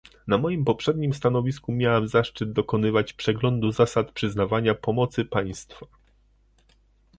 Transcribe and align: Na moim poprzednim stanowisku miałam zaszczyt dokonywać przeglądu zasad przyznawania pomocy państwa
Na 0.27 0.37
moim 0.37 0.65
poprzednim 0.65 1.13
stanowisku 1.13 1.71
miałam 1.71 2.07
zaszczyt 2.07 2.53
dokonywać 2.53 3.13
przeglądu 3.13 3.71
zasad 3.71 4.11
przyznawania 4.11 4.75
pomocy 4.75 5.25
państwa 5.25 5.85